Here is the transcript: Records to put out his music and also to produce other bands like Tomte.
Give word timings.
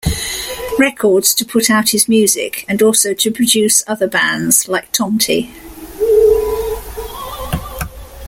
Records 0.79 1.35
to 1.35 1.45
put 1.45 1.69
out 1.69 1.89
his 1.91 2.09
music 2.09 2.65
and 2.67 2.81
also 2.81 3.13
to 3.13 3.29
produce 3.29 3.83
other 3.85 4.07
bands 4.07 4.67
like 4.67 4.91
Tomte. 4.91 5.45